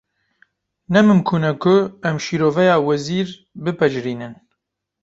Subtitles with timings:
[0.91, 1.75] Ne mimkûn e ku
[2.09, 3.27] em şîroveya wezîr
[3.63, 4.33] bipejirînin